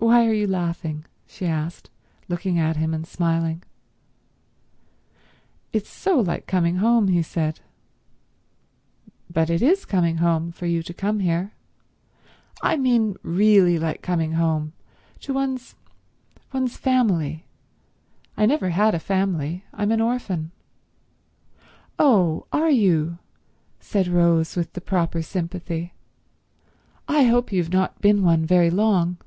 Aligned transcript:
"Why 0.00 0.26
are 0.26 0.34
you 0.34 0.48
laughing?" 0.48 1.04
she 1.24 1.46
asked, 1.46 1.88
looking 2.28 2.58
at 2.58 2.76
him 2.76 2.92
and 2.92 3.06
smiling. 3.06 3.62
"It's 5.72 5.88
so 5.88 6.18
like 6.20 6.48
coming 6.48 6.76
home," 6.76 7.08
he 7.08 7.22
said. 7.22 7.60
"But 9.30 9.50
it 9.50 9.62
is 9.62 9.84
coming 9.84 10.16
home 10.16 10.50
for 10.50 10.66
you 10.66 10.82
to 10.82 10.92
come 10.92 11.20
here." 11.20 11.52
"I 12.60 12.76
mean 12.76 13.16
really 13.22 13.78
like 13.78 14.02
coming 14.02 14.32
home. 14.32 14.72
To 15.20 15.32
one's—one's 15.32 16.76
family. 16.76 17.46
I 18.36 18.46
never 18.46 18.70
had 18.70 18.96
a 18.96 18.98
family. 18.98 19.64
I'm 19.72 19.92
an 19.92 20.00
orphan." 20.00 20.50
"Oh, 22.00 22.46
are 22.52 22.70
you?" 22.70 23.18
said 23.78 24.08
Rose 24.08 24.56
with 24.56 24.72
the 24.72 24.80
proper 24.80 25.22
sympathy. 25.22 25.94
"I 27.06 27.22
hope 27.24 27.52
you've 27.52 27.72
not 27.72 28.00
been 28.02 28.22
one 28.24 28.44
very 28.44 28.70
long. 28.70 29.18